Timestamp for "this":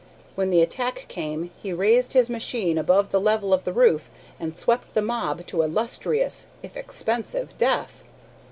2.13-2.27